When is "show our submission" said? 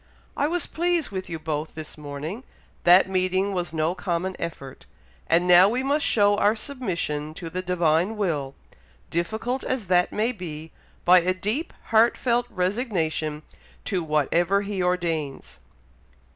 6.07-7.35